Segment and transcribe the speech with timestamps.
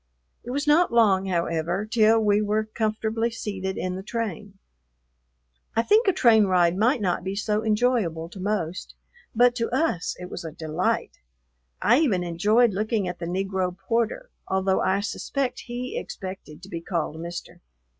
[0.43, 4.57] It was not long, however, till we were comfortably seated in the train.
[5.75, 8.95] I think a train ride might not be so enjoyable to most,
[9.35, 11.19] but to us it was a delight;
[11.83, 16.81] I even enjoyed looking at the Negro porter, although I suspect he expected to be
[16.81, 17.61] called Mister.